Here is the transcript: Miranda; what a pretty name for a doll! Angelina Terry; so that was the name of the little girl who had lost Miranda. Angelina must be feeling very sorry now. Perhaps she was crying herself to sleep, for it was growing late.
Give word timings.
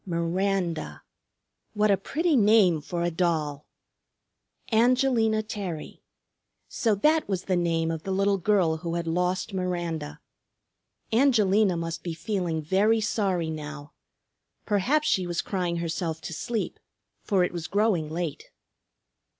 Miranda; 0.03 1.03
what 1.75 1.91
a 1.91 1.95
pretty 1.95 2.35
name 2.35 2.81
for 2.81 3.03
a 3.03 3.11
doll! 3.11 3.67
Angelina 4.71 5.43
Terry; 5.43 6.01
so 6.67 6.95
that 6.95 7.29
was 7.29 7.43
the 7.43 7.55
name 7.55 7.91
of 7.91 8.01
the 8.01 8.09
little 8.11 8.39
girl 8.39 8.77
who 8.77 8.95
had 8.95 9.05
lost 9.05 9.53
Miranda. 9.53 10.19
Angelina 11.13 11.77
must 11.77 12.01
be 12.01 12.15
feeling 12.15 12.63
very 12.63 12.99
sorry 12.99 13.51
now. 13.51 13.93
Perhaps 14.65 15.07
she 15.07 15.27
was 15.27 15.39
crying 15.43 15.75
herself 15.77 16.19
to 16.21 16.33
sleep, 16.33 16.79
for 17.21 17.43
it 17.43 17.53
was 17.53 17.67
growing 17.67 18.09
late. 18.09 18.49